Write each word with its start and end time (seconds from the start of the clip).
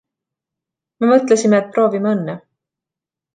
Me 1.03 1.09
mõtlesime, 1.11 1.59
et 1.65 1.69
proovime 1.77 2.15
õnne. 2.17 2.37